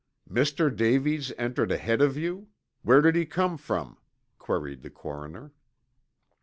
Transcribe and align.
"Mr. 0.27 0.75
Davies 0.75 1.31
entered 1.37 1.71
ahead 1.71 2.01
of 2.01 2.17
you? 2.17 2.47
Where 2.81 3.01
did 3.03 3.13
he 3.13 3.23
come 3.27 3.55
from?" 3.55 3.99
queried 4.39 4.81
the 4.81 4.89
coroner. 4.89 5.53